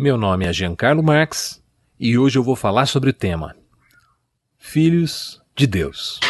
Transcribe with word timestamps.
Meu 0.00 0.16
nome 0.16 0.46
é 0.46 0.52
Giancarlo 0.52 1.02
Marx 1.02 1.60
e 1.98 2.16
hoje 2.16 2.38
eu 2.38 2.42
vou 2.44 2.54
falar 2.54 2.86
sobre 2.86 3.10
o 3.10 3.12
tema 3.12 3.56
Filhos 4.56 5.42
de 5.56 5.66
Deus. 5.66 6.20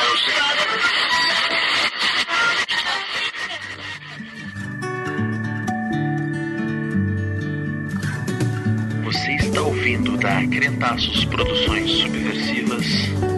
Você 9.05 9.33
está 9.33 9.61
ouvindo 9.61 10.17
da 10.17 10.47
Crentaços 10.47 11.27
Produções 11.27 11.91
Subversivas. 11.91 13.38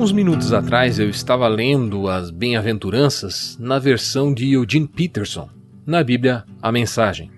Alguns 0.00 0.12
minutos 0.12 0.50
atrás 0.54 0.98
eu 0.98 1.10
estava 1.10 1.46
lendo 1.46 2.08
as 2.08 2.30
Bem-aventuranças 2.30 3.58
na 3.60 3.78
versão 3.78 4.32
de 4.32 4.52
Eugene 4.52 4.88
Peterson, 4.88 5.50
na 5.84 6.02
Bíblia 6.02 6.42
A 6.62 6.72
Mensagem. 6.72 7.30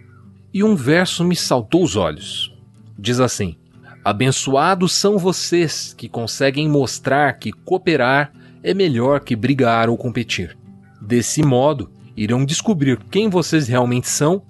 E 0.54 0.62
um 0.62 0.76
verso 0.76 1.24
me 1.24 1.34
saltou 1.34 1.82
os 1.82 1.96
olhos. 1.96 2.56
Diz 2.96 3.18
assim: 3.18 3.56
Abençoados 4.04 4.92
são 4.92 5.18
vocês 5.18 5.92
que 5.92 6.08
conseguem 6.08 6.68
mostrar 6.68 7.32
que 7.32 7.50
cooperar 7.50 8.32
é 8.62 8.72
melhor 8.72 9.18
que 9.18 9.34
brigar 9.34 9.90
ou 9.90 9.96
competir. 9.96 10.56
Desse 11.00 11.42
modo, 11.42 11.90
irão 12.16 12.44
descobrir 12.44 12.96
quem 13.10 13.28
vocês 13.28 13.66
realmente 13.66 14.08
são 14.08 14.40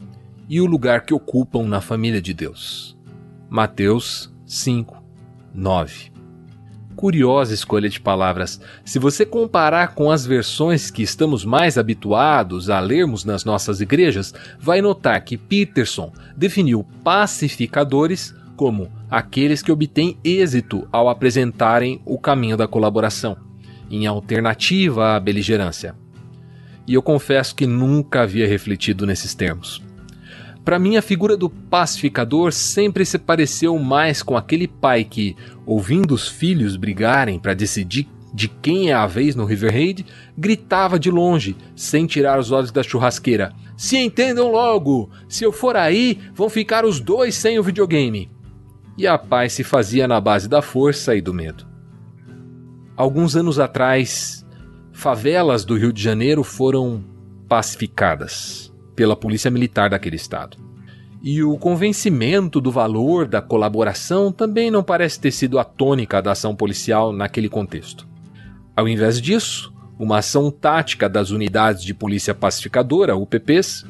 e 0.50 0.60
o 0.60 0.66
lugar 0.66 1.06
que 1.06 1.14
ocupam 1.14 1.62
na 1.62 1.80
família 1.80 2.20
de 2.20 2.34
Deus. 2.34 2.94
Mateus 3.48 4.30
5, 4.44 5.02
9 5.54 6.12
curiosa 7.02 7.52
escolha 7.52 7.88
de 7.88 8.00
palavras. 8.00 8.60
Se 8.84 8.96
você 8.96 9.26
comparar 9.26 9.92
com 9.92 10.08
as 10.08 10.24
versões 10.24 10.88
que 10.88 11.02
estamos 11.02 11.44
mais 11.44 11.76
habituados 11.76 12.70
a 12.70 12.78
lermos 12.78 13.24
nas 13.24 13.44
nossas 13.44 13.80
igrejas, 13.80 14.32
vai 14.60 14.80
notar 14.80 15.20
que 15.24 15.36
Peterson 15.36 16.12
definiu 16.36 16.86
pacificadores 17.02 18.32
como 18.54 18.88
aqueles 19.10 19.62
que 19.62 19.72
obtêm 19.72 20.16
êxito 20.22 20.86
ao 20.92 21.08
apresentarem 21.08 22.00
o 22.04 22.20
caminho 22.20 22.56
da 22.56 22.68
colaboração, 22.68 23.36
em 23.90 24.06
alternativa 24.06 25.16
à 25.16 25.18
beligerância. 25.18 25.96
E 26.86 26.94
eu 26.94 27.02
confesso 27.02 27.56
que 27.56 27.66
nunca 27.66 28.22
havia 28.22 28.46
refletido 28.46 29.04
nesses 29.06 29.34
termos. 29.34 29.82
Para 30.64 30.78
mim, 30.78 30.96
a 30.96 31.02
figura 31.02 31.36
do 31.36 31.50
pacificador 31.50 32.52
sempre 32.52 33.04
se 33.04 33.18
pareceu 33.18 33.76
mais 33.78 34.22
com 34.22 34.36
aquele 34.36 34.68
pai 34.68 35.02
que, 35.02 35.36
ouvindo 35.66 36.14
os 36.14 36.28
filhos 36.28 36.76
brigarem 36.76 37.38
para 37.38 37.54
decidir 37.54 38.08
de 38.32 38.48
quem 38.48 38.88
é 38.88 38.94
a 38.94 39.06
vez 39.06 39.34
no 39.34 39.44
River 39.44 39.72
Raid, 39.72 40.06
gritava 40.38 40.98
de 40.98 41.10
longe, 41.10 41.56
sem 41.74 42.06
tirar 42.06 42.38
os 42.38 42.50
olhos 42.52 42.70
da 42.70 42.82
churrasqueira: 42.82 43.52
Se 43.76 43.96
entendam 43.96 44.50
logo! 44.50 45.10
Se 45.28 45.44
eu 45.44 45.52
for 45.52 45.76
aí, 45.76 46.18
vão 46.32 46.48
ficar 46.48 46.84
os 46.84 47.00
dois 47.00 47.34
sem 47.34 47.58
o 47.58 47.62
videogame. 47.62 48.30
E 48.96 49.06
a 49.06 49.18
paz 49.18 49.54
se 49.54 49.64
fazia 49.64 50.06
na 50.06 50.20
base 50.20 50.48
da 50.48 50.62
força 50.62 51.16
e 51.16 51.20
do 51.20 51.34
medo. 51.34 51.66
Alguns 52.96 53.34
anos 53.34 53.58
atrás, 53.58 54.46
favelas 54.92 55.64
do 55.64 55.76
Rio 55.76 55.92
de 55.92 56.02
Janeiro 56.02 56.44
foram 56.44 57.04
pacificadas 57.48 58.71
pela 59.02 59.16
polícia 59.16 59.50
militar 59.50 59.90
daquele 59.90 60.14
estado. 60.14 60.56
E 61.20 61.42
o 61.42 61.58
convencimento 61.58 62.60
do 62.60 62.70
valor 62.70 63.26
da 63.26 63.42
colaboração 63.42 64.30
também 64.30 64.70
não 64.70 64.80
parece 64.80 65.18
ter 65.18 65.32
sido 65.32 65.58
a 65.58 65.64
tônica 65.64 66.22
da 66.22 66.30
ação 66.30 66.54
policial 66.54 67.12
naquele 67.12 67.48
contexto. 67.48 68.06
Ao 68.76 68.88
invés 68.88 69.20
disso, 69.20 69.74
uma 69.98 70.18
ação 70.18 70.52
tática 70.52 71.08
das 71.08 71.30
unidades 71.30 71.82
de 71.82 71.92
polícia 71.92 72.32
pacificadora, 72.32 73.16
UPPs, 73.16 73.84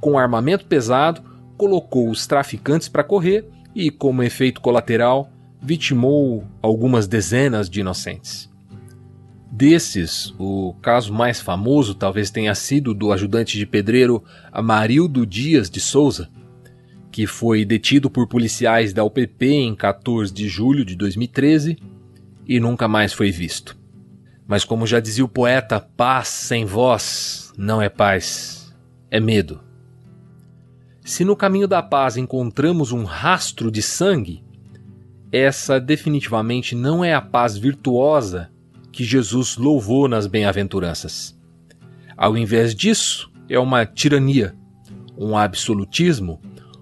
com 0.00 0.18
armamento 0.18 0.66
pesado, 0.66 1.22
colocou 1.56 2.10
os 2.10 2.26
traficantes 2.26 2.88
para 2.88 3.04
correr 3.04 3.48
e, 3.72 3.88
como 3.88 4.24
efeito 4.24 4.60
colateral, 4.60 5.30
vitimou 5.62 6.44
algumas 6.60 7.06
dezenas 7.06 7.70
de 7.70 7.82
inocentes. 7.82 8.50
Desses, 9.50 10.34
o 10.38 10.74
caso 10.82 11.12
mais 11.12 11.40
famoso 11.40 11.94
talvez 11.94 12.30
tenha 12.30 12.54
sido 12.54 12.92
do 12.92 13.12
ajudante 13.12 13.56
de 13.56 13.64
pedreiro 13.64 14.22
Amarildo 14.52 15.24
Dias 15.24 15.70
de 15.70 15.80
Souza, 15.80 16.28
que 17.10 17.26
foi 17.26 17.64
detido 17.64 18.10
por 18.10 18.26
policiais 18.26 18.92
da 18.92 19.04
UPP 19.04 19.46
em 19.46 19.74
14 19.74 20.32
de 20.32 20.48
julho 20.48 20.84
de 20.84 20.96
2013 20.96 21.78
e 22.46 22.60
nunca 22.60 22.86
mais 22.86 23.12
foi 23.12 23.30
visto. 23.30 23.78
Mas 24.46 24.64
como 24.64 24.86
já 24.86 25.00
dizia 25.00 25.24
o 25.24 25.28
poeta, 25.28 25.80
paz 25.80 26.28
sem 26.28 26.64
voz 26.64 27.52
não 27.56 27.80
é 27.80 27.88
paz, 27.88 28.74
é 29.10 29.18
medo. 29.18 29.60
Se 31.04 31.24
no 31.24 31.36
caminho 31.36 31.68
da 31.68 31.82
paz 31.82 32.16
encontramos 32.16 32.92
um 32.92 33.04
rastro 33.04 33.70
de 33.70 33.80
sangue, 33.80 34.44
essa 35.32 35.80
definitivamente 35.80 36.74
não 36.74 37.04
é 37.04 37.14
a 37.14 37.20
paz 37.20 37.56
virtuosa 37.56 38.50
que 38.96 39.04
Jesus 39.04 39.58
louvou 39.58 40.08
nas 40.08 40.26
bem-aventuranças. 40.26 41.38
Ao 42.16 42.34
invés 42.34 42.74
disso, 42.74 43.30
é 43.46 43.58
uma 43.58 43.84
tirania, 43.84 44.56
um 45.18 45.36
absolutismo, 45.36 46.40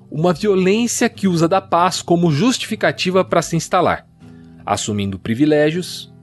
uma 0.09 0.33
violência 0.33 1.09
que 1.09 1.27
usa 1.27 1.49
da 1.49 1.61
paz 1.61 2.01
como 2.01 2.31
justificativa 2.31 3.25
para 3.25 3.43
se 3.43 3.57
instalar, 3.57 4.07
assumindo 4.65 5.19
privilégios 5.19 6.15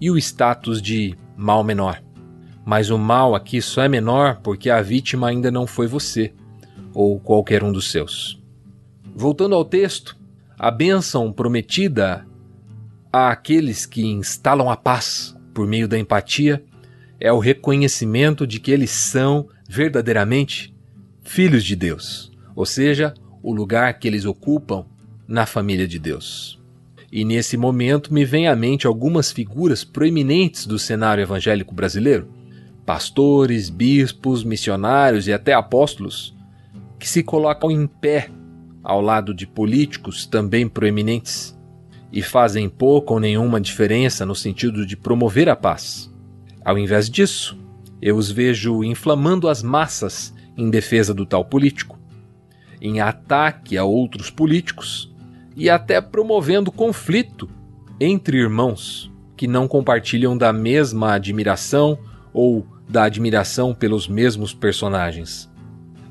e 0.00 0.10
o 0.10 0.18
status 0.18 0.82
de 0.82 1.16
mal 1.36 1.62
menor. 1.62 2.02
Mas 2.64 2.90
o 2.90 2.98
mal 2.98 3.32
aqui 3.32 3.62
só 3.62 3.82
é 3.82 3.88
menor 3.88 4.40
porque 4.42 4.68
a 4.68 4.82
vítima 4.82 5.28
ainda 5.28 5.48
não 5.48 5.64
foi 5.64 5.86
você 5.86 6.34
ou 6.92 7.20
qualquer 7.20 7.62
um 7.62 7.70
dos 7.70 7.88
seus. 7.92 8.42
Voltando 9.14 9.54
ao 9.54 9.64
texto, 9.64 10.16
a 10.58 10.72
bênção 10.72 11.32
prometida 11.32 12.26
àqueles 13.12 13.86
que 13.86 14.04
instalam 14.04 14.68
a 14.68 14.76
paz 14.76 15.35
por 15.56 15.66
meio 15.66 15.88
da 15.88 15.98
empatia 15.98 16.62
é 17.18 17.32
o 17.32 17.38
reconhecimento 17.38 18.46
de 18.46 18.60
que 18.60 18.70
eles 18.70 18.90
são 18.90 19.48
verdadeiramente 19.66 20.76
filhos 21.22 21.64
de 21.64 21.74
Deus, 21.74 22.30
ou 22.54 22.66
seja, 22.66 23.14
o 23.42 23.54
lugar 23.54 23.98
que 23.98 24.06
eles 24.06 24.26
ocupam 24.26 24.84
na 25.26 25.46
família 25.46 25.88
de 25.88 25.98
Deus. 25.98 26.60
E 27.10 27.24
nesse 27.24 27.56
momento 27.56 28.12
me 28.12 28.22
vem 28.22 28.46
à 28.46 28.54
mente 28.54 28.86
algumas 28.86 29.32
figuras 29.32 29.82
proeminentes 29.82 30.66
do 30.66 30.78
cenário 30.78 31.22
evangélico 31.22 31.74
brasileiro, 31.74 32.28
pastores, 32.84 33.70
bispos, 33.70 34.44
missionários 34.44 35.26
e 35.26 35.32
até 35.32 35.54
apóstolos, 35.54 36.36
que 36.98 37.08
se 37.08 37.22
colocam 37.22 37.70
em 37.70 37.86
pé 37.86 38.28
ao 38.84 39.00
lado 39.00 39.32
de 39.32 39.46
políticos 39.46 40.26
também 40.26 40.68
proeminentes 40.68 41.55
e 42.12 42.22
fazem 42.22 42.68
pouca 42.68 43.12
ou 43.12 43.20
nenhuma 43.20 43.60
diferença 43.60 44.24
no 44.24 44.34
sentido 44.34 44.86
de 44.86 44.96
promover 44.96 45.48
a 45.48 45.56
paz. 45.56 46.12
Ao 46.64 46.78
invés 46.78 47.08
disso, 47.10 47.58
eu 48.00 48.16
os 48.16 48.30
vejo 48.30 48.84
inflamando 48.84 49.48
as 49.48 49.62
massas 49.62 50.34
em 50.56 50.70
defesa 50.70 51.12
do 51.12 51.26
tal 51.26 51.44
político, 51.44 51.98
em 52.80 53.00
ataque 53.00 53.76
a 53.76 53.84
outros 53.84 54.30
políticos 54.30 55.12
e 55.56 55.70
até 55.70 56.00
promovendo 56.00 56.70
conflito 56.70 57.48
entre 57.98 58.38
irmãos 58.38 59.10
que 59.36 59.46
não 59.46 59.68
compartilham 59.68 60.36
da 60.36 60.52
mesma 60.52 61.14
admiração 61.14 61.98
ou 62.32 62.66
da 62.88 63.04
admiração 63.04 63.74
pelos 63.74 64.08
mesmos 64.08 64.54
personagens, 64.54 65.50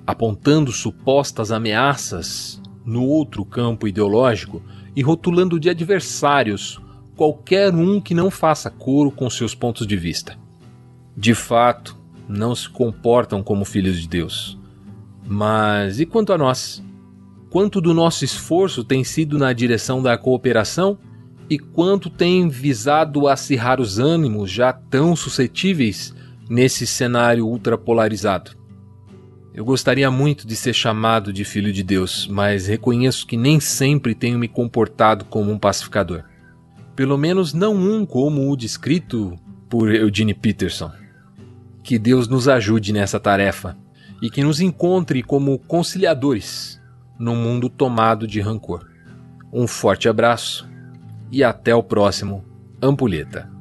apontando 0.05 0.71
supostas 0.71 1.51
ameaças 1.51 2.61
no 2.85 3.03
outro 3.03 3.43
campo 3.43 3.87
ideológico 3.87 4.61
e 4.95 5.01
rotulando 5.01 5.59
de 5.59 5.69
adversários 5.69 6.79
qualquer 7.15 7.73
um 7.73 7.99
que 7.99 8.13
não 8.13 8.29
faça 8.29 8.69
coro 8.69 9.11
com 9.11 9.29
seus 9.29 9.55
pontos 9.55 9.87
de 9.87 9.95
vista. 9.95 10.37
De 11.15 11.33
fato, 11.33 11.97
não 12.27 12.53
se 12.55 12.69
comportam 12.69 13.41
como 13.43 13.65
filhos 13.65 13.99
de 13.99 14.07
Deus. 14.07 14.57
Mas 15.25 15.99
e 15.99 16.05
quanto 16.05 16.33
a 16.33 16.37
nós? 16.37 16.83
Quanto 17.49 17.79
do 17.79 17.93
nosso 17.93 18.25
esforço 18.25 18.83
tem 18.83 19.03
sido 19.03 19.37
na 19.37 19.53
direção 19.53 20.01
da 20.01 20.17
cooperação 20.17 20.97
e 21.49 21.57
quanto 21.57 22.09
tem 22.09 22.49
visado 22.49 23.27
acirrar 23.27 23.79
os 23.79 23.97
ânimos 23.97 24.51
já 24.51 24.73
tão 24.73 25.15
suscetíveis 25.15 26.13
nesse 26.49 26.85
cenário 26.85 27.47
ultrapolarizado? 27.47 28.64
Eu 29.55 29.63
gostaria 29.63 30.11
muito 30.11 30.45
de 30.45 30.53
ser 30.53 30.73
chamado 30.73 31.31
de 31.31 31.45
filho 31.45 31.71
de 31.71 31.81
Deus, 31.81 32.27
mas 32.27 32.67
reconheço 32.67 33.25
que 33.25 33.37
nem 33.37 33.57
sempre 33.57 34.13
tenho 34.13 34.37
me 34.37 34.49
comportado 34.49 35.23
como 35.23 35.49
um 35.49 35.57
pacificador. 35.57 36.25
Pelo 36.93 37.17
menos 37.17 37.53
não 37.53 37.73
um 37.73 38.05
como 38.05 38.51
o 38.51 38.57
descrito 38.57 39.39
por 39.69 39.95
Eugene 39.95 40.33
Peterson. 40.33 40.91
Que 41.81 41.97
Deus 41.97 42.27
nos 42.27 42.49
ajude 42.49 42.91
nessa 42.91 43.17
tarefa 43.17 43.77
e 44.21 44.29
que 44.29 44.43
nos 44.43 44.59
encontre 44.59 45.23
como 45.23 45.57
conciliadores 45.57 46.81
num 47.17 47.37
mundo 47.37 47.69
tomado 47.69 48.27
de 48.27 48.41
rancor. 48.41 48.85
Um 49.53 49.67
forte 49.67 50.09
abraço 50.09 50.67
e 51.31 51.45
até 51.45 51.73
o 51.73 51.81
próximo 51.81 52.43
Ampulheta. 52.81 53.54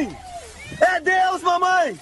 Mamãe! 0.00 0.16
É 0.80 1.00
Deus, 1.00 1.42
mamãe! 1.42 1.98